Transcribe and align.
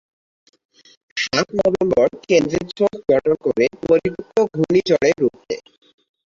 সাত 1.17 1.47
নভেম্বর 1.59 2.07
কেন্দ্রে 2.23 2.59
চোখ 2.71 2.93
গঠন 3.09 3.33
করে 3.45 3.65
পরিপক্ব 3.81 4.35
ঘূর্ণিঝড়ে 4.53 5.09
রূপ 5.19 5.35
নেয়। 5.41 5.63